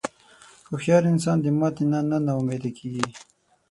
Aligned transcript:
هوښیار 0.69 1.03
انسان 1.13 1.37
د 1.41 1.45
ماتې 1.59 1.83
نه 1.91 1.99
نا 2.25 2.33
امیده 2.39 2.69
نه 2.71 2.71
کېږي. 2.77 3.05